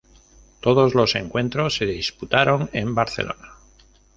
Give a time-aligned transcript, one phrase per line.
[0.61, 3.59] Todos los encuentros se disputaron en Barcelona.